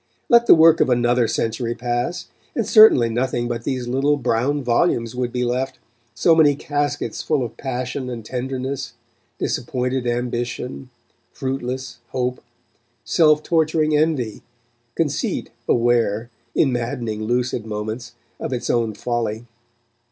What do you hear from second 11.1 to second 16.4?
fruitless hope, self torturing envy, conceit aware,